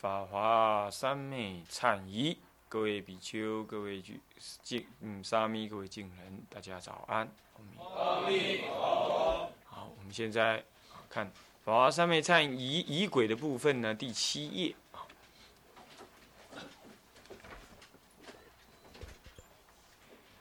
[0.00, 2.38] 法华三昧忏仪，
[2.70, 4.18] 各位比丘、各位居
[4.62, 7.30] 敬嗯沙弥、各位敬人，大家早安。
[7.78, 9.52] 阿弥陀佛。
[9.66, 10.64] 好，我们现在
[11.10, 11.30] 看
[11.62, 14.74] 法华三昧忏仪仪轨的部分呢，第七页。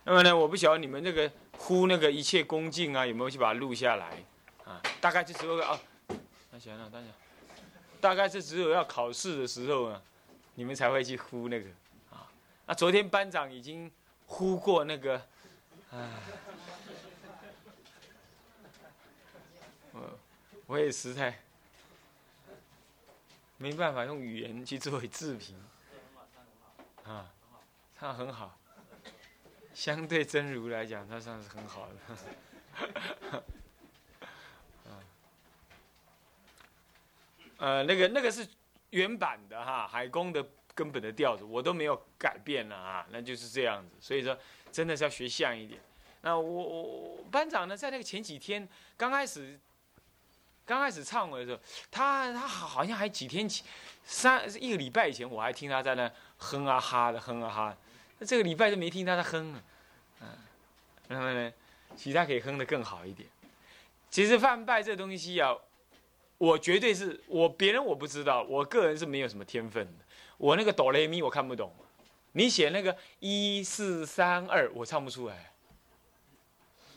[0.05, 4.23] 那么呢，我不晓得你们那个呼那个一切恭敬啊，有没有去把它录下来
[4.63, 4.81] 啊？
[5.02, 5.77] 大概就只有啊，
[6.49, 7.07] 那行了，大家，
[8.02, 10.02] 大概是只有要考试的时候啊，
[10.55, 11.69] 你们才会去呼那个
[12.11, 12.31] 啊。
[12.66, 13.92] 那昨天班长已经
[14.25, 15.22] 呼过那个，
[15.92, 16.09] 唉，
[19.92, 20.20] 我
[20.67, 21.39] 我也实在
[23.58, 25.55] 没办法用语言去作为自评
[27.03, 27.31] 啊，
[28.00, 28.58] 唱很好。
[29.73, 33.44] 相对真如来讲，他算是很好的。
[37.59, 38.47] 呃，那个那个是
[38.89, 40.43] 原版的哈，海公的
[40.73, 43.91] 根本的调子我都没有改变了啊，那就是这样子。
[43.99, 44.35] 所以说，
[44.71, 45.80] 真的是要学像一点。
[46.21, 49.59] 那我我班长呢，在那个前几天刚开始
[50.65, 51.59] 刚开始唱的时候，
[51.91, 53.65] 他他好像还几天前
[54.03, 57.77] 三一个礼拜以前，我还听他在那哼啊哈的哼啊哈。
[58.17, 59.63] 那这个礼拜都没听他在哼啊，
[60.21, 60.27] 嗯，
[61.07, 61.53] 那么呢，
[61.95, 63.27] 其他可以哼的更好一点。
[64.09, 65.55] 其实泛拜这东西啊，
[66.39, 70.05] 我绝对是我别人我不知道，我个人是没有什么天分的。
[70.38, 71.72] 我那个哆来咪我看不懂，
[72.32, 75.52] 你写那个一四三二我唱不出来，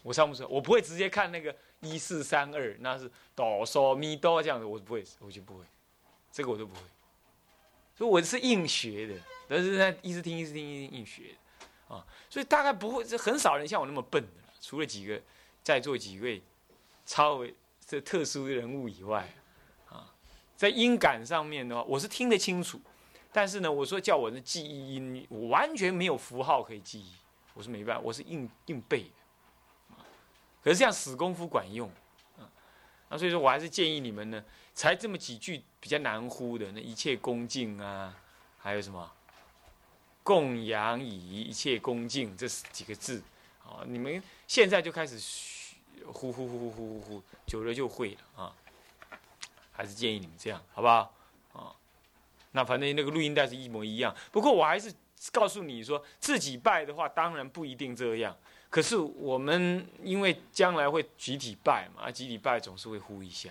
[0.03, 5.65] 我唱不出来，我不会直接看那个一四三二，那是哆嗦咪哆这样子，我不会，我就不会，
[6.31, 6.81] 这个我都不会，
[7.97, 9.15] 所以我是硬学的。
[9.49, 11.23] 但是呢，一直听，一直听，一直硬学
[11.89, 15.21] 的，啊，所以大概不会，是很少人像我那么笨的，除了几个
[15.65, 16.41] 在座几位
[17.05, 17.53] 超为
[17.87, 19.28] 这特殊的人物以外，
[19.88, 20.12] 啊，
[20.56, 22.81] 在音感上面的话，我是听得清楚，
[23.32, 27.12] 但是呢，我说叫我的记忆音，完全没有符号可以记忆，
[27.54, 29.97] 我是没办法，我是硬硬背的，
[30.62, 31.91] 可是这样死功夫管用，
[32.38, 32.48] 啊，
[33.09, 34.43] 那所以说我还是建议你们呢，
[34.75, 38.16] 才这么几句比较难呼的，那一切恭敬啊，
[38.59, 39.10] 还有什么？
[40.25, 43.20] 供养以一切恭敬，这几个字，
[43.64, 45.19] 啊，你们现在就开始
[46.07, 48.55] 呼呼呼呼呼呼呼，久了就会了啊。
[49.73, 51.15] 还是建议你们这样，好不好？
[51.53, 51.75] 啊，
[52.53, 54.15] 那反正那个录音带是一模一样。
[54.31, 54.93] 不过我还是
[55.31, 58.37] 告诉你说，自己拜的话，当然不一定这样。
[58.71, 63.51] 可是我们因为将来会集体拜嘛，集体拜总是会呼一下，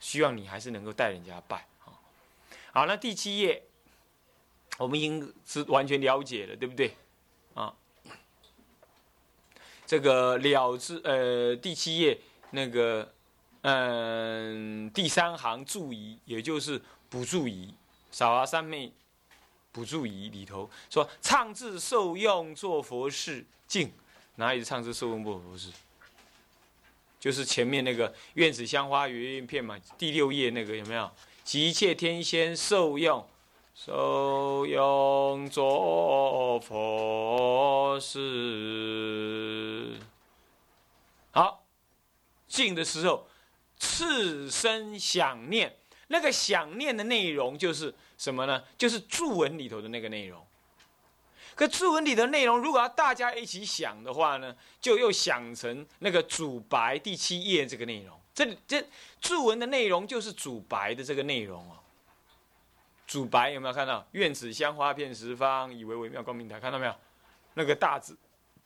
[0.00, 1.94] 希望你还是能够带人家拜啊。
[2.72, 3.62] 好，那第七页。
[4.78, 6.94] 我们已经是完全了解了，对不对？
[7.54, 7.74] 啊，
[9.86, 12.18] 这个了之呃第七页
[12.50, 13.08] 那个
[13.62, 17.72] 嗯第三行注仪，也就是补注仪，
[18.10, 18.92] 少啊三昧
[19.70, 23.92] 补注仪里头说唱字受用做佛事敬，
[24.34, 25.70] 哪里是唱字受用做佛事？
[27.20, 31.10] 就是前面那个院子香花云片嘛，第六页那个有没有？
[31.52, 33.24] 一切天仙受用。
[33.78, 39.98] 受用作佛事，
[41.30, 41.62] 好，
[42.48, 43.28] 静的时候，
[43.78, 45.76] 次生想念，
[46.06, 48.64] 那个想念的内容就是什么呢？
[48.78, 50.42] 就是注文里头的那个内容。
[51.54, 58.18] 可注文里的内容，如果要大家一起想的话呢，就又想成那个主白第七页这个内容。
[58.34, 58.82] 这这
[59.20, 61.76] 注文的内容就是主白的这个内容哦。
[63.06, 64.06] 主白有没有看到？
[64.12, 66.58] 愿此香花遍十方，以为微妙光明台。
[66.58, 66.94] 看到没有？
[67.54, 68.16] 那个大字，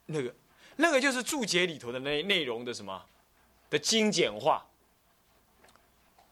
[0.07, 0.35] 那个，
[0.77, 3.05] 那个就是注解里头的内内容的什么？
[3.69, 4.67] 的精简化。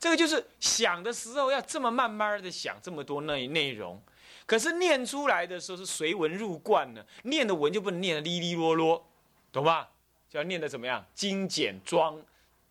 [0.01, 4.01] 这个就是想的时候要这么慢慢的想这么多内内容，
[4.47, 9.05] 可是念出来的时候是随文入贯的，念的文就不能念的哩哩啰啰，
[9.53, 9.91] 懂吧？
[10.29, 11.05] 就要念的怎么样？
[11.15, 12.21] 精简装，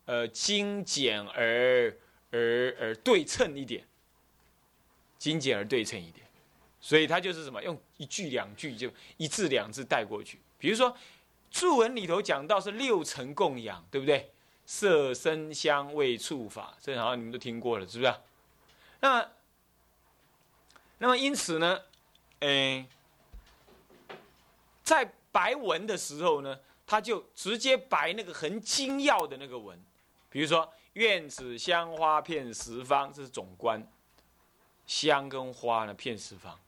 [0.04, 1.94] 呃，精简而
[2.30, 3.86] 而而对称一点。
[5.18, 6.24] 精简而对称一点，
[6.80, 7.62] 所以它就是什么？
[7.62, 10.38] 用一句两句就一字两字带过去。
[10.58, 10.96] 比如说，
[11.50, 14.30] 注文里头讲到是六层供养，对不对？
[14.64, 18.14] 色、声、香味、触、法，这好像你们都听过了，是不是？
[19.00, 19.30] 那，
[20.98, 21.80] 那么因此呢，
[22.40, 22.86] 诶，
[24.82, 29.82] 在白文的时候呢，他就直接白那个很精要的那个文，
[30.28, 33.82] 比如说“院子香花遍十方”，这是总观，
[34.88, 36.58] 香跟花呢遍十方。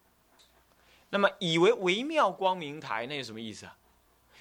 [1.08, 3.76] 那么以为微妙光明台，那有什么意思啊？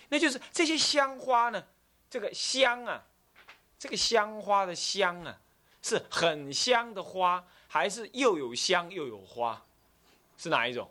[0.10, 1.66] 那就是这些香花呢，
[2.12, 3.04] 这个香啊，
[3.80, 5.40] 这个香花的香啊，
[5.82, 7.44] 是很香的花。
[7.72, 9.64] 还是又有香又有花，
[10.40, 10.90] 是哪一种？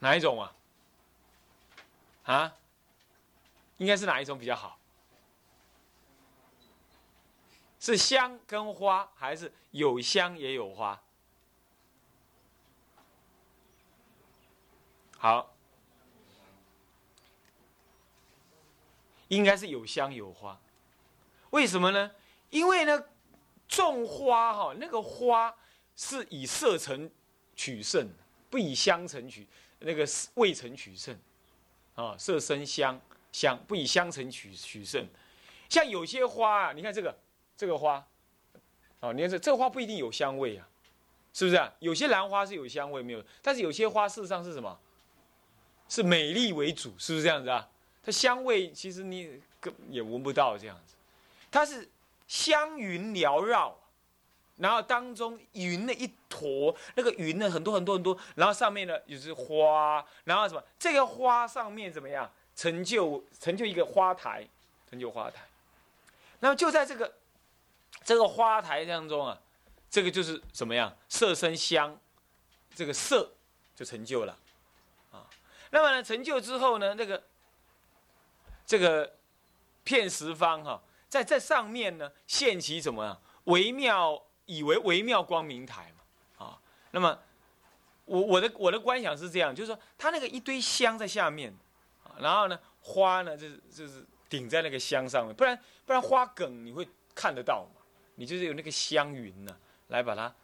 [0.00, 0.52] 哪一种啊？
[2.24, 2.52] 啊？
[3.76, 4.76] 应该是哪一种比较好？
[7.82, 11.02] 是香跟花，还是有香也有花？
[15.18, 15.52] 好，
[19.26, 20.56] 应该是有香有花。
[21.50, 22.08] 为什么呢？
[22.50, 23.04] 因为呢。
[23.68, 25.54] 种花哈，那个花
[25.96, 27.10] 是以色成
[27.56, 28.06] 取胜，
[28.50, 29.48] 不以香成取
[29.78, 31.18] 那个味成取胜，
[31.94, 33.00] 啊，色生香
[33.32, 35.08] 香，不以香成取取胜。
[35.70, 37.18] 像有些花啊，你看这个
[37.62, 38.04] 这个花，
[38.98, 40.66] 哦，你看这这个花不一定有香味啊，
[41.32, 41.72] 是不是啊？
[41.78, 44.76] 有些兰花是有香味没有，但是有些花事实上是什么？
[45.88, 47.68] 是美丽为主，是不是这样子啊？
[48.02, 50.94] 它香味其实你根也闻不到这样子，
[51.50, 51.88] 它是。
[52.28, 53.76] 香云缭绕，
[54.56, 60.62] 然后当中云的一坨，那个云呢很多很多很多，然后上面呢有是花，然后什么？
[60.78, 62.30] 这个花上面怎么样？
[62.56, 64.48] 成就成就一个花台，
[64.88, 65.42] 成就花台。
[66.40, 67.12] 那么就在这个
[68.04, 69.38] 这个花台当中啊，
[69.90, 70.96] 这个就是怎么样？
[71.08, 71.98] 色生香，
[72.74, 73.32] 这个色
[73.74, 74.36] 就成就了
[75.10, 75.28] 啊。
[75.70, 77.22] 那么呢，成就之后呢，那个
[78.66, 79.14] 这个
[79.84, 80.82] 片十方哈。
[81.08, 83.20] 在这上面呢，现起怎么样？
[83.44, 85.92] 微妙以为微妙光明台
[86.38, 86.58] 嘛，啊，
[86.92, 87.18] 那么
[88.06, 91.54] 我我的我的观想是这样，就是说它那个一堆香在下面，
[92.02, 97.81] 啊，然后呢花呢就是就是顶在那个香上面，不然不然花梗你会看得到嘛？
[98.14, 99.56] 你就是有那个香云呢，
[99.88, 100.34] 来把它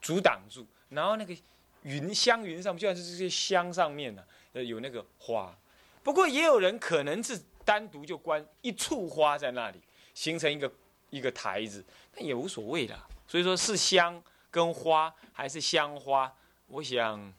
[0.00, 1.36] 阻挡住，然后那个
[1.82, 5.56] 云香云上就像是这些香上面呢，有那个花，
[6.02, 7.40] 不过也有人可能是。
[7.64, 9.80] 单独就关一簇花在那里，
[10.14, 10.68] 形成一个
[11.10, 11.84] 一个台子，
[12.16, 13.00] 那也无所谓的。
[13.24, 14.20] 所以说是香
[14.50, 16.34] 跟花还是香花，
[16.66, 17.32] 我想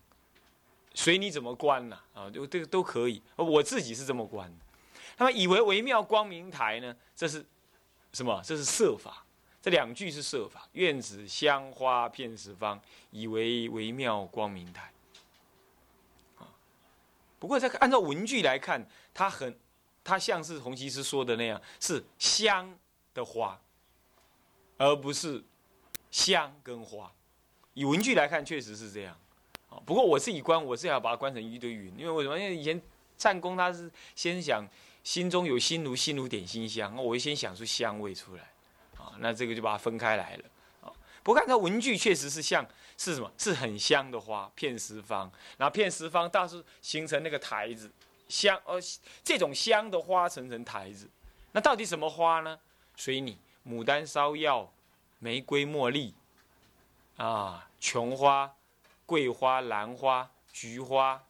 [0.94, 3.22] 随你怎么关呐啊，就这个都可以。
[3.36, 4.66] 我自己是这么关的。
[5.18, 6.96] 那么以为微妙光明台呢？
[7.14, 7.46] 这是
[8.14, 8.42] 什么？
[8.46, 9.23] 这是设法。
[9.64, 10.70] 这两句是设法。
[10.74, 12.80] 院子香花遍十方，
[13.10, 14.92] 以为微妙光明台。
[16.38, 16.46] 啊，
[17.40, 19.58] 不过在按照文句来看，它很。
[20.06, 22.78] 它像是洪吉师说的那样，是香
[23.14, 23.58] 的花，
[24.78, 25.42] 而不是
[26.12, 27.10] 香跟花。
[27.74, 29.18] 以文句来看，确实是这样。
[29.70, 32.38] 啊，不过我自己观，我是要把它观成一堆云，因为为什么？
[32.38, 32.82] 因为以前
[33.18, 34.68] 战功他是先想
[35.06, 38.53] 心中有心如，心如点心香，我会先想出香味出来。
[39.04, 40.44] 啊，那这个就把它分开来了。
[40.82, 42.66] 啊，不过看它文具确实是像
[42.98, 43.32] 是什么？
[43.38, 47.92] 是很香的花，片十方，然后片十方，倒是形成那个台子。
[48.30, 48.80] 香，呃，
[49.24, 51.08] 这种香的花层成台子，
[51.52, 52.58] 那到底什么花呢？
[52.96, 54.72] 随你，牡丹、芍药、
[55.20, 56.16] 玫瑰、茉莉，
[57.18, 58.52] 啊，琼花、
[59.06, 61.22] 桂花、兰花、菊花，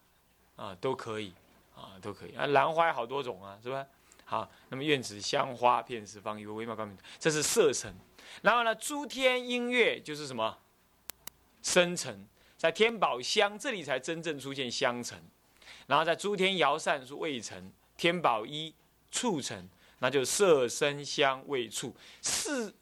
[0.56, 1.34] 啊，都可以，
[1.76, 2.36] 啊，都可以。
[2.36, 3.86] 啊，兰花有好多种啊，是吧？
[4.34, 7.96] 好，那么院子香花遍十方，有微妙高明，这是色尘。
[8.42, 10.58] 然后呢，诸天音乐就是什么？
[11.62, 15.24] 生尘，在天宝香这里才真正出现香尘。
[15.86, 18.74] 然后在诸天摇扇是未成，天宝一
[19.12, 22.74] 促成，那就色声香味触四，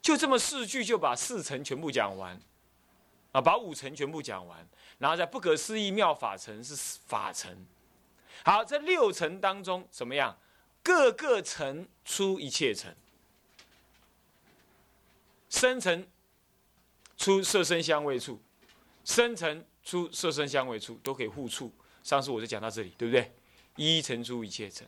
[0.00, 2.40] 就这么四句就把四层全部讲完，
[3.32, 4.64] 啊，把五层全部讲完。
[4.98, 7.66] 然后在不可思议妙法层是法层，
[8.44, 10.38] 好，这六层当中怎么样？
[10.82, 12.94] 各个层出一切层，
[15.48, 16.06] 生层
[17.16, 18.40] 出色身香味触，
[19.04, 19.64] 生层。
[19.84, 21.72] 出色身香味触都可以互触。
[22.02, 23.32] 上次我就讲到这里，对不对？
[23.74, 24.86] 一一成出一切层，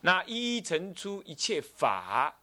[0.00, 2.34] 那一一成出一切法。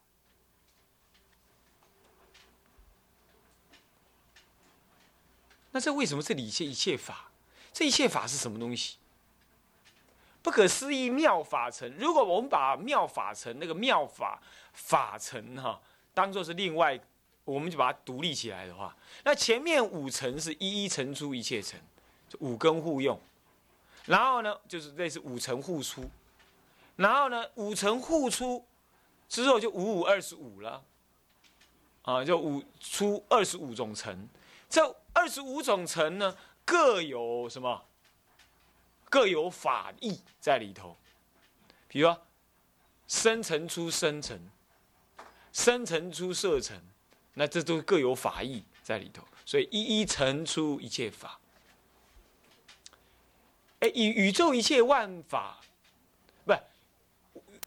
[5.70, 7.30] 那这为什么这里一切一切法？
[7.74, 8.96] 这一切法是什么东西？
[10.42, 11.90] 不可思议妙法成。
[11.98, 14.40] 如果我们把妙法成那个妙法
[14.72, 15.80] 法成哈，
[16.12, 16.98] 当做是另外。
[17.44, 21.76] 我们就把它独立起来的话，那前面五层是一一层出一切层，
[22.38, 23.20] 五根互用，
[24.06, 26.08] 然后呢就是类似五层互出，
[26.94, 28.64] 然后呢五层互出
[29.28, 30.84] 之后就五五二十五了，
[32.02, 34.28] 啊，就五出二十五种层。
[34.68, 34.80] 这
[35.12, 37.82] 二十五种层呢，各有什么？
[39.12, 40.96] 各有法义在里头。
[41.86, 42.26] 比如说，
[43.06, 44.40] 生成出生成，
[45.52, 46.80] 生成出色成，
[47.34, 49.22] 那这都各有法义在里头。
[49.44, 51.38] 所以一一成出一切法。
[53.80, 55.60] 哎，宇宇宙一切万法，
[56.46, 56.54] 不，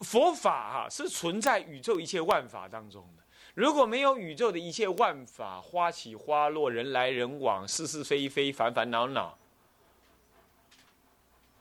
[0.04, 3.24] 佛法哈是存在宇宙一切万法当中的。
[3.54, 9.38] 如果没有宇宙的一切万法，花起花落，人来人往，是是非非，烦烦恼恼，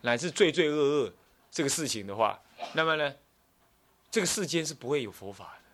[0.05, 1.13] 乃至罪罪恶恶
[1.51, 2.39] 这个事情的话，
[2.75, 3.15] 那么呢，
[4.11, 5.71] 这个世间是不会有佛法的。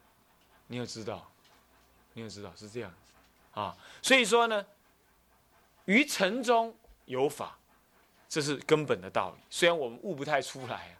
[0.68, 1.28] 你要知道，
[2.12, 3.12] 你要知道是这样子
[3.60, 3.76] 啊。
[4.00, 4.64] 所以说呢，
[5.86, 6.74] 于尘中
[7.06, 7.56] 有法。
[8.28, 10.94] 这是根本的道理，虽然我们悟不太出来啊，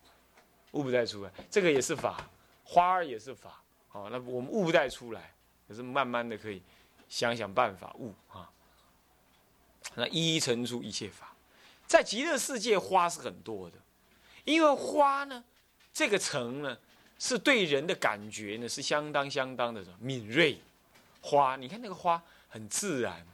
[0.72, 2.28] 悟不太出来，这个也是法，
[2.64, 5.32] 花儿也是法，好，那我们悟不太出来，
[5.68, 6.60] 可是慢慢的可以
[7.08, 8.50] 想想办法悟啊。
[9.94, 11.29] 那一一成出一切法，
[11.90, 13.76] 在极乐世界花是很多的，
[14.44, 15.42] 因为花呢，
[15.92, 16.78] 这个成呢，
[17.18, 20.56] 是对人的感觉呢是相当相当的敏锐。
[21.20, 23.26] 花，你看那个花很自然，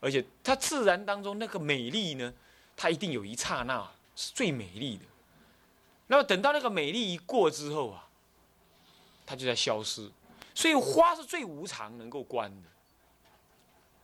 [0.00, 2.30] 而且它自然当中那个美丽呢。
[2.76, 5.04] 它一定有一刹那是最美丽的，
[6.08, 8.06] 那么等到那个美丽一过之后啊，
[9.24, 10.08] 它就在消失。
[10.54, 12.68] 所以花是最无常能够观的。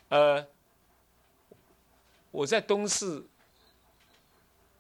[0.09, 0.47] 呃，
[2.31, 3.25] 我在东市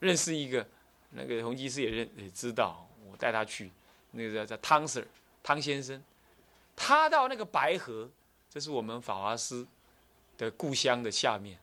[0.05, 0.67] 认识一个，
[1.11, 3.71] 那个洪基师也认也知道，我带他去，
[4.11, 5.07] 那个叫叫汤 Sir
[5.43, 6.03] 汤先生，
[6.77, 8.11] 他到那个白河，
[8.51, 9.67] 这是我们法华师
[10.37, 11.59] 的故乡的下面，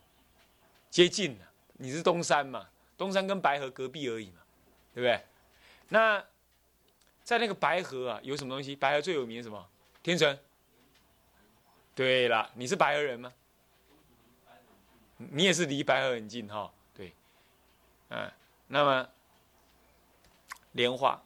[0.90, 1.52] 接近了。
[1.74, 2.68] 你是东山嘛？
[2.98, 4.42] 东山跟白河隔壁而已嘛，
[4.94, 5.24] 对不对？
[5.90, 6.24] 那
[7.24, 8.76] 在那个白河啊，有什么东西？
[8.76, 9.68] 白河最有名什么？
[10.02, 10.40] 天神。
[11.94, 13.34] 对了，你是白河人吗？
[15.18, 16.72] 你也是离白河很近哈？
[18.12, 18.32] 嗯，
[18.68, 19.10] 那么
[20.74, 21.20] 莲花，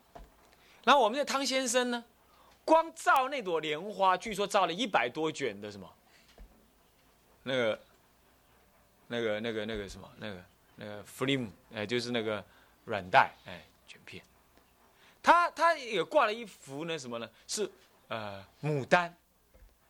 [0.85, 2.03] 那我们的汤先生呢？
[2.63, 5.93] 光照那朵莲花，据说照了一百多卷的什么？
[7.43, 7.79] 那个。
[9.07, 10.43] 那个、那个、那个什么，那个、
[10.77, 12.43] 那个 film，哎，就是那个
[12.85, 14.23] 软带，哎，卷片。
[15.21, 17.29] 他他也挂了一幅呢，什么呢？
[17.47, 17.71] 是
[18.07, 19.15] 呃牡丹。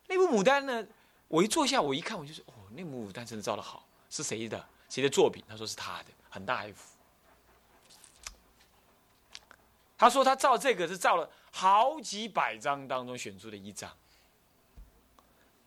[0.08, 0.86] 那幅牡丹呢，
[1.30, 4.62] 我一坐下，我一看，我就说，哦，那牡丹真的照的好，是谁的？
[4.90, 5.42] 谁的作品？
[5.48, 6.84] 他说是他的，很大一幅。
[9.98, 13.90] 他说他照这个是照了好几百张当中选出的一张。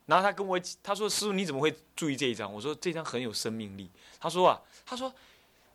[0.05, 5.11] 然后他跟我他说：“师傅，你怎么会注意这一张？”我说：“这张很有生命力。”他说：“啊，他说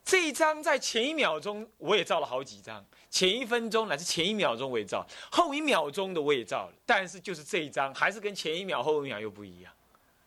[0.06, 9.74] 这一张在前一秒钟我也照了好几张，前一分钟乃至前一秒钟我也照，后一秒钟的我也照了，但是就是这一张还是跟前一秒后一秒又不一样。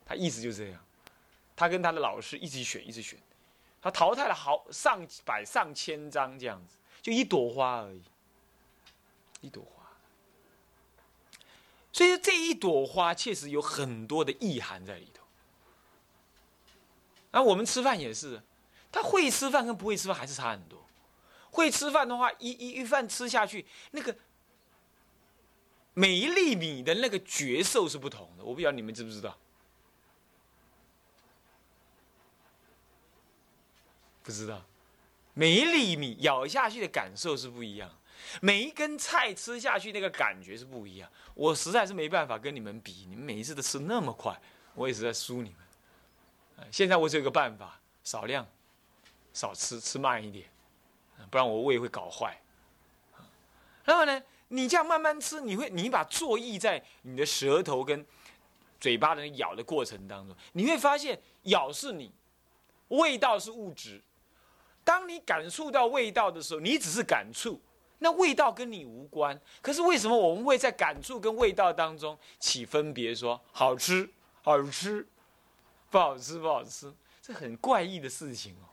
[0.05, 0.85] 他意思就这样，
[1.55, 3.17] 他跟他的老师一起选，一直选，
[3.87, 8.03] 他淘汰了好上百上千张这样子，就一朵花而已，
[9.39, 9.87] 一朵花。”
[11.93, 15.23] 所以这一朵花确实有很多的意涵在里头。
[17.31, 18.41] 那我们吃饭也是，
[18.91, 20.85] 他会吃饭跟不会吃饭还是差很多。
[21.49, 24.15] 会吃饭的话，一一一饭吃下去，那个
[25.93, 28.43] 每一粒米的那个觉受是不同的。
[28.43, 29.37] 我不知道你们知不知道？
[34.27, 34.61] 不知道，
[35.33, 37.89] 每一粒米咬下去的感受是不一样。
[38.41, 44.37] 每一根菜吃下去那个感觉是不一样，我实在是没办法跟你们比，你们每一次都吃那么快，
[44.75, 46.67] 我也是在输你们。
[46.69, 48.45] 现在我只有个办法，少量，
[49.31, 50.45] 少吃，吃慢一点，
[51.31, 52.37] 不然我胃会搞坏。
[53.85, 58.05] 然后呢，你这样慢慢吃，你会，你把坐意在你的舌头跟
[58.77, 62.11] 嘴巴的咬的过程当中，你会发现咬是你，
[62.89, 64.01] 味道是物质。
[64.87, 67.59] 当你感触到味道的时候，你只是感触。
[67.99, 73.13] 那味道跟你无关，可是为什么我们会在感触跟味道当中起分别？
[73.13, 74.09] 说好吃
[74.41, 75.05] 好吃，
[75.89, 78.63] 不好吃不好吃，这很怪异的事情哦。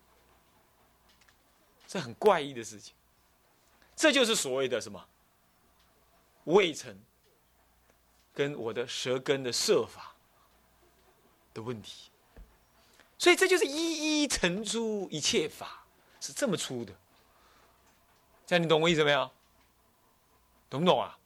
[1.89, 2.95] 这很怪异的事情，
[3.97, 5.05] 这就是所谓的什么
[6.45, 6.97] 味尘
[8.33, 10.15] 跟我的舌根的设法
[11.53, 12.11] 的问题。
[13.19, 15.84] 所以这就是一一成出一切法，
[16.25, 16.93] 是这么粗的。
[18.47, 19.31] 这样你懂我意思没有？
[20.71, 21.19] 懂不懂啊？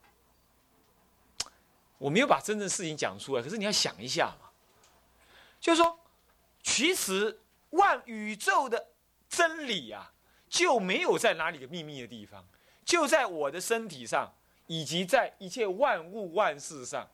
[1.98, 4.50] 我没有把真正事情讲出来，可是你要想一下嘛。
[5.60, 6.00] 就是说，
[6.64, 7.40] 其实
[7.70, 8.88] 万宇宙的
[9.28, 10.12] 真理啊，
[10.48, 12.44] 就没有在哪里个秘密的地方，
[12.84, 14.32] 就在我的身体上，
[14.66, 17.08] 以及在一切万物万事上，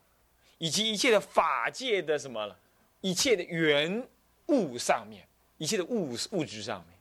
[0.56, 2.58] 以及一切的法界的什么了，
[3.02, 4.08] 一切的原
[4.46, 5.26] 物上面，
[5.58, 6.93] 一切的物物质上面，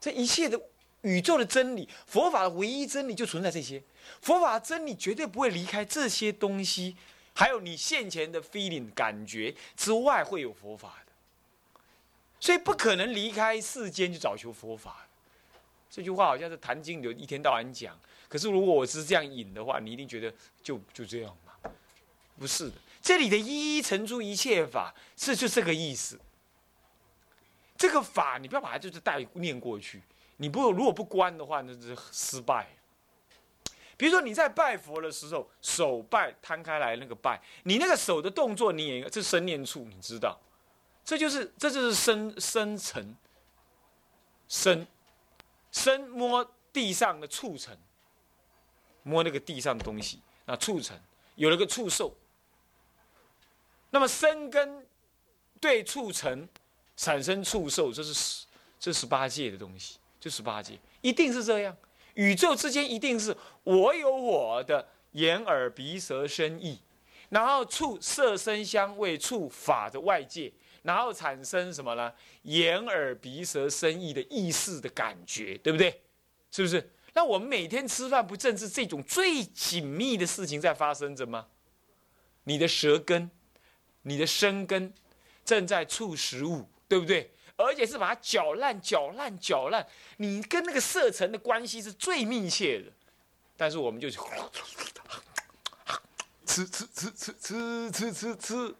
[0.00, 0.60] 这一切的
[1.02, 3.82] 宇宙的真理，佛法的唯一真理就存在这些。
[4.20, 6.96] 佛法真理绝对不会离开这些东西，
[7.34, 11.12] 还有你现前的 feeling 感觉之外，会有佛法的。
[12.40, 15.06] 所以不可能离开世间去找求佛法。
[15.90, 21.70] 这句话好像是谭经流一天到晚讲，可是如果我是这样引的话，你一定觉得就就这样嘛？
[22.38, 26.18] 不是的，这里的一一成出一切法是就这个意思。
[27.78, 30.02] 这个法你不要把它就是带念过去，
[30.36, 32.66] 你不如果不观的话，那是失败。
[33.96, 40.38] 比如说你在拜佛的时候，手拜摊开来那个拜，你那个手的动作，你也这生念处，你知道，
[41.04, 43.16] 这就是这就是生生成
[44.48, 44.86] 生
[45.72, 47.76] 生摸地上的触尘，
[49.02, 51.00] 摸那个地上的东西，那触尘
[51.34, 52.16] 有了个触受，
[53.90, 54.86] 那么生根
[55.60, 56.48] 对触尘
[56.98, 58.44] 产生触受，这是十
[58.76, 61.74] 这十八界的东西，这十八界一定是这样。
[62.14, 66.80] 宇宙之间一定是我有我的眼耳鼻舌身意，
[67.28, 70.52] 然后触色声香味触法的外界，
[70.82, 72.12] 然后产生什么呢？
[72.42, 76.02] 眼耳鼻舌身意的意识的感觉，对不对？
[76.50, 76.90] 是不是？
[77.14, 81.46] 那我们每天吃饭不正是这种最紧密的事情在发生着吗？
[82.42, 83.30] 你的舌根，
[84.02, 84.92] 你的身根
[85.44, 87.30] 正在触食物，对不对？
[87.56, 89.84] 而且是把它搅烂、搅烂、搅烂，
[90.18, 92.92] 你跟那个色尘的关系是最密切的。
[93.56, 94.08] 但是我们就
[96.46, 98.74] 吃吃吃吃吃吃吃吃，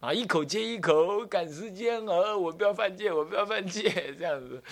[0.00, 2.36] 啊，一口接一口，赶时间啊！
[2.36, 4.62] 我不要犯戒，我不要犯戒，这样子，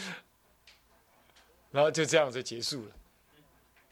[1.70, 2.92] 然后就这样就结束了，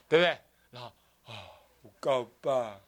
[0.07, 0.39] 对不对？
[0.71, 0.93] 然后
[1.25, 1.49] 啊，
[1.81, 2.79] 我告吧，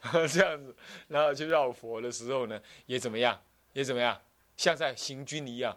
[0.32, 0.74] 这样子，
[1.06, 3.38] 然后去绕佛的时候呢，也怎么样？
[3.74, 4.18] 也怎么样？
[4.58, 5.74] 像在行军一样，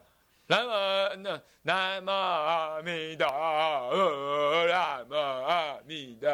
[0.48, 6.30] 南无那南无阿弥陀佛，南无阿弥陀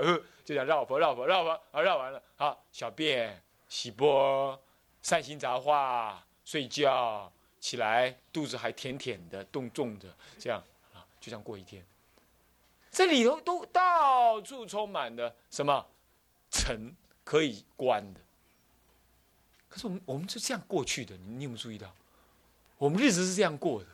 [0.00, 4.58] 佛，就讲绕佛绕佛绕佛啊，绕完了，好，小便、洗钵、
[5.02, 10.62] 散心杂话、睡觉，起来肚子还甜甜的，动重的，这样
[10.94, 11.84] 啊，就这样过一天。
[12.92, 15.84] 这里头都到处充满的什么
[16.52, 18.20] 尘可以观的。
[19.70, 21.94] 可是我们我们是这样过去的，你有没有注意到？
[22.76, 23.86] 我们日子是这样过的，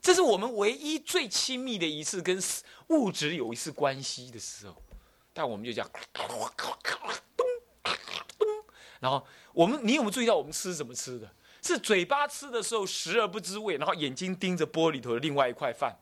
[0.00, 2.40] 这是我们唯一最亲密的一次跟
[2.88, 4.80] 物质有一次关系的时候，
[5.32, 5.90] 但我们就这样，
[9.00, 11.28] 然后我们你有没有注意到我们吃怎么吃的？
[11.62, 15.98] 是嘴巴吃的时候食而不知味，然后眼睛盯着玻璃头的另外一块饭，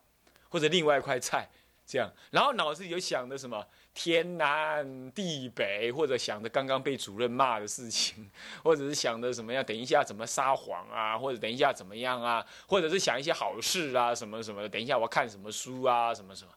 [0.50, 1.48] 或者另外一块菜。
[1.86, 3.62] 这样，然后脑子里有想的什么
[3.94, 8.28] 天南地北，或者想着刚刚被主任骂的事情，
[8.62, 14.68] 或者是想着什么样，等一下怎么撒谎啊，或者等一下怎么样啊，或者是想一些好事啊，什么什么。
[14.68, 16.50] 等一下我看什么书啊，什么什么。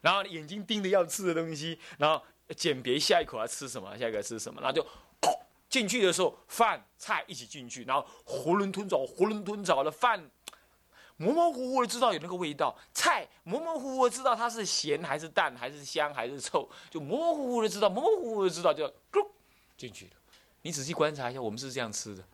[0.00, 2.22] 然后眼睛盯着要吃的东西，然后
[2.54, 4.86] 鉴别下一口要吃什么，下一个吃什么，然后就
[5.70, 10.30] 进去的时候饭菜一起进去，然后囫囵吞枣，囫囵吞枣的饭。
[11.16, 19.24] 模模糊糊的知道有那个味道，菜模模糊糊的知道它是咸还是淡还是香还是臭，就模模糊糊的知道，模模糊糊的知道就咕
[19.76, 20.12] 进去了。
[20.62, 22.24] 你仔细观察一下，我们是这样吃的，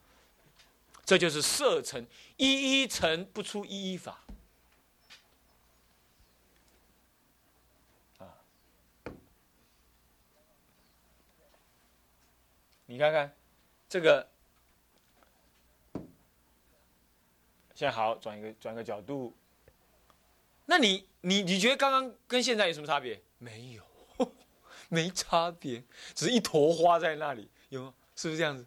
[1.04, 4.20] 这就是色尘一一尘不出一一法
[8.18, 8.40] 啊。
[12.86, 13.34] 你看看
[13.88, 14.26] 这个。
[17.80, 19.34] 现在好，转一个转个角度。
[20.66, 23.18] 那你你你觉得刚刚跟现在有什么差别？
[23.38, 23.82] 没有，
[24.90, 25.82] 没差别，
[26.14, 27.94] 只是一坨花在那里，有吗？
[28.16, 28.66] 是不是这样子？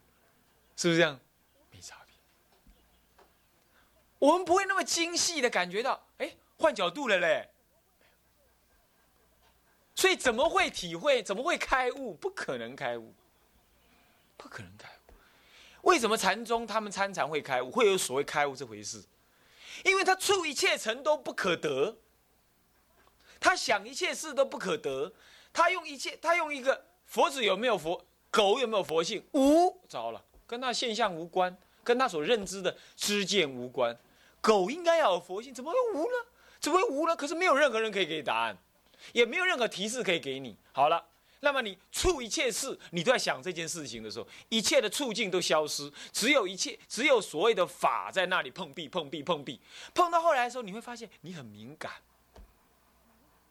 [0.75, 1.19] 是不是这样？
[1.69, 2.15] 没差别。
[4.17, 7.47] 我们不会那么精细的感觉到，哎，换角度了嘞。
[9.93, 11.21] 所以怎么会体会？
[11.21, 12.15] 怎么会开悟？
[12.15, 13.13] 不可能开悟，
[14.37, 14.89] 不可能开。
[15.83, 19.01] 为什么禅宗他们参禅会开悟，会有所谓开悟这回事？
[19.83, 21.97] 因为他处一切尘都不可得，
[23.39, 25.11] 他想一切事都不可得，
[25.51, 29.23] 他用一切，他用一个佛子有没有佛，狗有没有佛性？
[29.33, 33.97] 无，糟了，跟那现象无关，跟他所认知的知见无关。
[34.39, 36.15] 狗应该要有佛性，怎么会无呢？
[36.59, 37.15] 怎么会无呢？
[37.15, 38.57] 可是没有任何人可以给你答案，
[39.11, 40.55] 也没有任何提示可以给你。
[40.71, 41.03] 好了。
[41.43, 49.59] 那么你处一切事，你都在想这件事情的时候，一切的处境都消失，只有一切，只有所谓的法在那里碰壁、碰壁、碰壁，
[49.93, 51.91] 碰到后来的时候，你会发现你很敏感，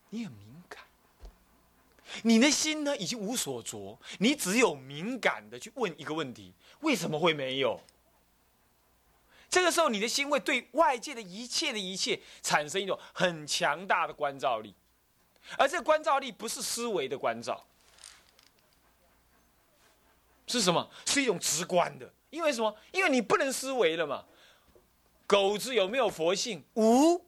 [0.09, 0.83] 你很敏感，
[2.23, 7.79] 你的心呢已经无所着，你只有敏感的去问一个问题：为什么会没有？
[9.51, 14.75] 这个时候，你的心会对外界的一切的一切产生一种很强大的关照力，
[15.59, 17.63] 而这关照力不是思维的关照，
[20.47, 20.91] 是什么？
[21.07, 22.13] 是一种直观的。
[22.31, 22.75] 因为什么？
[22.93, 24.25] 因为你不能思维了嘛。
[25.27, 26.65] 狗子有没有佛性？
[26.75, 27.25] 无。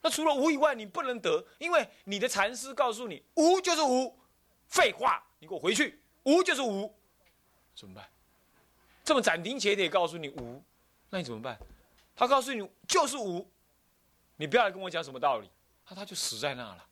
[0.00, 4.16] 那除了无以外，你不能得，因为你的禅师告诉你，无就是无。
[4.68, 6.00] 废话，你给我回去。
[6.24, 6.94] 无就是无，
[7.74, 8.08] 怎么办？
[9.02, 10.62] 这么斩钉截铁告诉你无。
[11.10, 11.58] 那你怎么办？
[12.14, 13.48] 他告诉你就是无，
[14.36, 15.48] 你不要来跟我讲什么道理，
[15.86, 16.86] 他他就死在那了。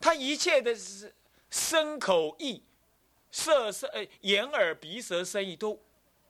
[0.00, 1.14] 他一切的是
[1.50, 2.62] 身口意、
[3.30, 5.80] 色色呃眼耳鼻舌身意都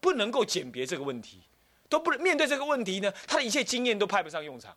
[0.00, 1.42] 不能够鉴别这个问题，
[1.88, 4.76] 都不能面对这个问题呢，他的一切经验都派不上用场。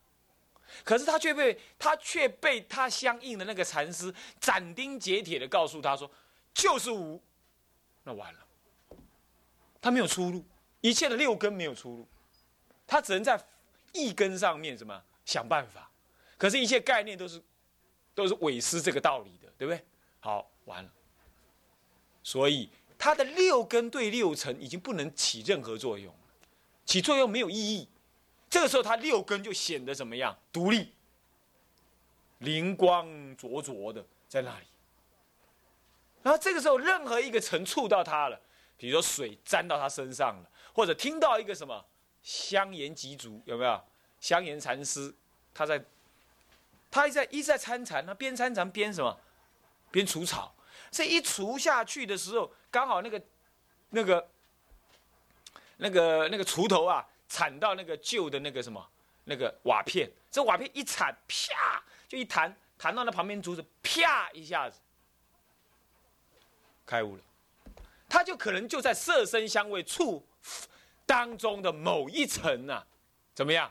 [0.84, 6.10] 可是他却被他却被他相应的那个禅师斩钉截铁的告诉他说
[6.54, 7.22] 就是无，
[8.04, 8.40] 那完了，
[9.82, 10.44] 他没有出路。
[10.80, 12.08] 一切的六根没有出路，
[12.88, 13.40] 他只能在
[13.94, 15.92] 一根上面什么想办法。
[16.38, 17.40] 可是，一切概念都是
[18.16, 19.86] 都是伪失这个道理的，对不对？
[20.20, 20.90] 好，完了。
[22.24, 26.14] 所以，他的六根对六尘已经不能起任何作用，
[26.86, 27.90] 起作用没有意义。
[28.50, 30.38] 这个时候，他六根就显得怎么样？
[30.52, 30.94] 独立、
[32.40, 34.66] 灵光灼灼的在那里。
[36.22, 38.40] 然后，这个时候，任何一个尘触到他了，
[38.78, 40.50] 比如说水沾到他身上了。
[40.74, 41.84] 或者听到一个什么
[42.22, 43.82] 香言吉足有没有？
[44.20, 45.14] 香言禅师
[45.54, 45.84] 他在，
[46.92, 49.18] 他一在一在参禅，他边参禅边什么？
[49.90, 50.54] 边除草。
[50.92, 53.22] 这一除下去的时候，刚好那个
[53.90, 54.30] 那个
[55.78, 58.86] 那个那个锄头啊，铲到那个旧的那个什么
[59.24, 64.80] 那个瓦片，这瓦片一铲，啪就一弹，弹到那旁边竹子，啪一下子
[66.86, 67.24] 开悟了。
[68.08, 70.24] 他就可能就在色身香味触。
[71.04, 72.88] 当中的某一层啊，
[73.34, 73.70] 怎么样？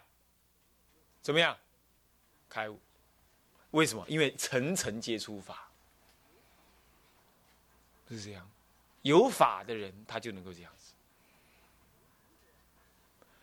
[1.22, 1.56] 怎么样？
[2.50, 2.78] 开悟？
[3.70, 4.04] 为什么？
[4.08, 5.69] 因为层层皆出法，
[8.10, 8.50] 是这样。
[9.02, 10.92] 有法的人，他就能够这样子。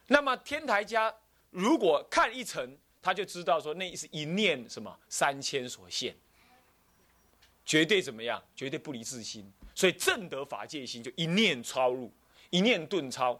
[0.08, 1.13] 那么天台家
[1.49, 6.15] 如果看一层，他就知道说那是一念什么三千所现，
[7.65, 8.43] 绝对怎么样？
[8.56, 9.51] 绝对不离自心。
[9.73, 12.12] 所以正得法界心，就一念超入。
[12.49, 13.39] 一念顿超，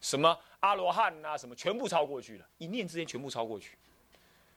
[0.00, 3.76] 什么阿罗汉呐，什么全部超过去了，一念之间全部超过去，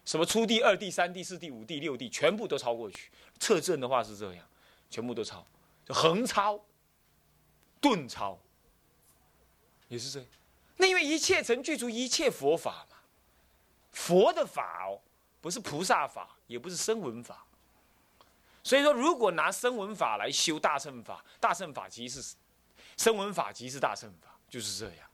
[0.05, 3.09] 什么初地、二地、三地、四地、五地、六地，全部都超过去。
[3.39, 4.45] 测证的话是这样，
[4.91, 5.43] 全部都超，
[5.89, 6.59] 横超、
[7.79, 8.39] 顿超，
[9.87, 10.27] 也是这样。
[10.77, 12.97] 那因为一切成具足一切佛法嘛，
[13.91, 15.01] 佛的法哦，
[15.41, 17.45] 不是菩萨法，也不是声闻法。
[18.63, 22.35] 所以说，如果拿声闻法来修大乘法，大乘法其实是。
[22.97, 25.07] 声闻法即是大乘法，就是这样，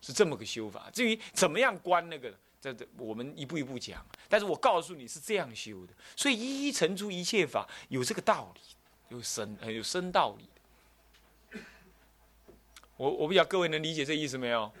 [0.00, 0.88] 是这么个修法。
[0.90, 4.02] 至于怎么样观那个，这这我们一步一步讲。
[4.30, 8.60] 但是我告诉你是这样修的，所以一一成出一切法有这个道理，
[9.10, 11.60] 有深很有深道理
[12.96, 14.72] 我我不知道各位能理解这意思没有？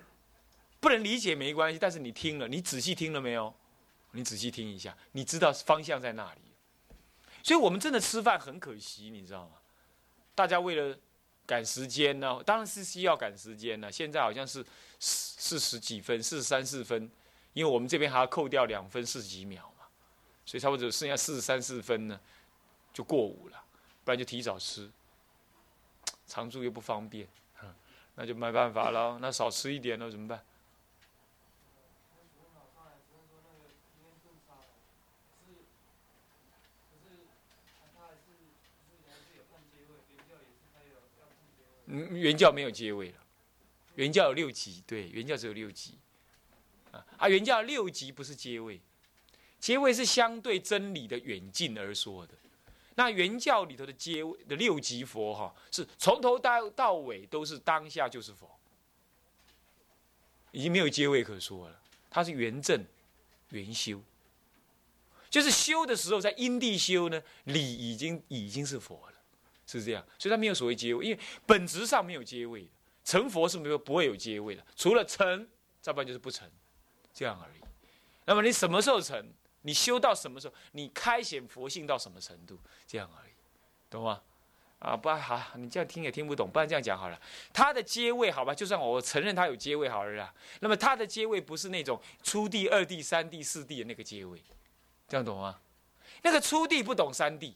[0.80, 3.54] 不能理解没关系，但是你听了，你仔细听了没有？
[4.12, 6.40] 你仔细听一下，你知道方向在哪里。
[7.42, 9.56] 所以我们真的吃饭很可惜，你知道吗？
[10.34, 10.98] 大家为了。
[11.46, 13.90] 赶时间呢，当然是需要赶时间呢。
[13.90, 14.64] 现在好像是
[15.00, 17.10] 四四十几分，四十三四分，
[17.54, 19.84] 因为我们这边还要扣掉两分四十几秒嘛，
[20.46, 22.20] 所以差不多只剩下四十三四分呢，
[22.92, 23.60] 就过午了，
[24.10, 24.90] 不然就提早吃。
[26.26, 27.28] 常住又不方便，
[28.16, 30.44] 那就没办法了，那少吃一点了怎么办？
[41.86, 43.18] 嗯，原教没有阶位了，
[43.96, 45.98] 原教有六级，对，原教只有六级，
[46.92, 48.80] 啊啊，原教六级不是阶位，
[49.58, 52.34] 阶位是相对真理的远近而说的。
[53.02, 58.46] 那原教里头的阶位的六级佛哈，是从头到到尾都是当下就是佛，
[60.50, 61.80] 已经没有阶位可说了。
[62.10, 62.84] 它是原正、
[63.48, 64.02] 原修，
[65.30, 69.14] 就是修的时候在因地修呢，理已经已经是佛了。
[69.66, 72.68] 是这样，所以它没有所谓阶位，因为本质上没有阶位的。
[73.02, 75.48] 成佛是没有不会有阶位的，除了成，
[75.80, 76.46] 再不然就是不成，
[77.14, 77.60] 这样而已。
[78.26, 79.32] 那么你什么时候成？
[79.62, 80.54] 你修到什么时候？
[80.72, 82.58] 你开显佛性到什么程度？
[82.86, 83.32] 这样而已，
[83.90, 84.22] 懂吗？
[84.78, 87.20] 啊，不好，你这样听也听不懂，不然这样讲好了。
[87.52, 90.34] 他的阶位，好吧，就算我承认他有阶位好了啦。
[90.60, 94.42] 那么他的阶位不是那种初地、二地、三地、四地的那个阶位，
[95.06, 95.60] 这样懂吗？
[96.22, 97.54] 那个初地不懂三地，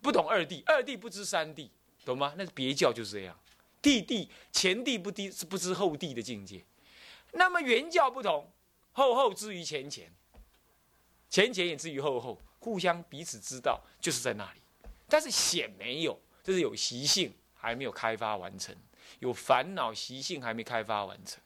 [0.00, 1.68] 不懂二地，二地不知三地，
[2.04, 2.32] 懂吗？
[2.36, 3.36] 那是别教就是这样，
[3.82, 6.64] 地地前地不低是不知后地的境界。
[7.32, 8.48] 那么原教不同，
[8.92, 10.08] 后后之于前前，
[11.34, 14.60] 前前也至于后后，互相彼此知道，就是在那里。
[15.08, 18.72] 但是显没有，这是有习性还没有开发完成，
[19.18, 21.42] 有烦恼习性还没开发完成，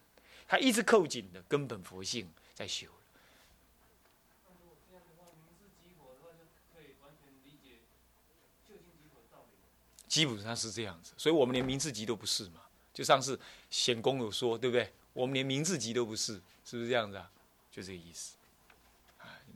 [0.47, 2.87] 他一直扣紧的根本佛性在修。
[10.07, 12.61] 基本上是这样子，所以我们连名字级都不是嘛。
[12.93, 14.93] 就上次显公有说，对不对？
[15.15, 17.31] 我们连名字级都不是，是不是这样子啊？
[17.73, 18.37] 就这个意思。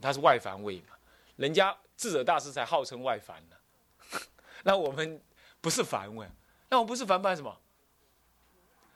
[0.02, 0.94] 他是外凡位嘛，
[1.36, 3.56] 人家智者大师才号称外凡呢。
[4.64, 5.22] 那我们
[5.60, 6.28] 不是凡位，
[6.68, 7.56] 那我不是凡，办什么？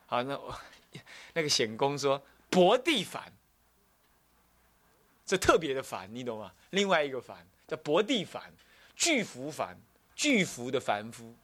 [0.07, 0.55] 好，那我
[1.33, 3.33] 那个显公说薄地凡，
[5.25, 6.53] 这特别的凡，你懂吗？
[6.71, 8.53] 另外一个凡叫薄地凡，
[8.95, 9.81] 巨福凡，
[10.15, 11.35] 巨福的凡夫。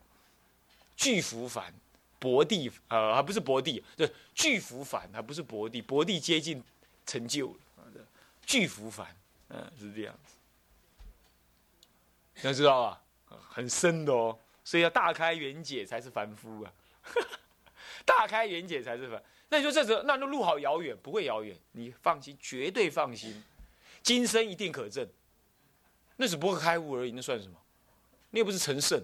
[0.95, 1.75] 巨福凡，
[2.21, 6.63] 薄地呃，还不是薄地，对，巨福凡还不是薄地，薄地接近
[7.05, 8.07] 成就了，
[8.47, 9.17] 巨福凡，
[9.53, 10.35] 嗯，是这样子，
[12.47, 13.03] 要知道吧？
[13.49, 16.73] 很深的哦，所以要大开眼解才是凡夫啊，
[18.05, 19.23] 大开眼解才是凡。
[19.51, 23.43] 那你说这时候那那路好遥远，不会遥远，你放心，绝对放心，
[24.03, 25.07] 今生一定可证。
[26.17, 27.57] 那只不过开悟而已，那算什么？
[28.31, 29.03] 你又不是成圣，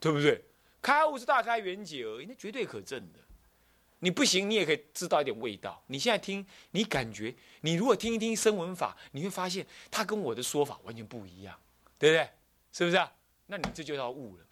[0.00, 0.44] 对不对？
[0.80, 3.20] 开悟是大开眼解而已，那绝对可证的。
[4.04, 5.80] 你不行，你也可以知道一点味道。
[5.86, 11.56] 你现在听，你感觉，你如果听一听声闻法，你会发现它跟我的说法完全不一样，
[12.00, 12.28] 对不对？
[12.72, 13.12] 是不是啊？
[13.46, 14.44] 那你这就要悟了。